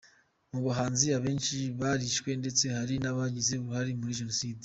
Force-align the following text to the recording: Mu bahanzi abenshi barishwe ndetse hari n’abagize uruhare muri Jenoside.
Mu 0.51 0.59
bahanzi 0.67 1.05
abenshi 1.17 1.57
barishwe 1.79 2.29
ndetse 2.41 2.63
hari 2.75 2.95
n’abagize 3.03 3.51
uruhare 3.57 3.91
muri 3.99 4.17
Jenoside. 4.21 4.59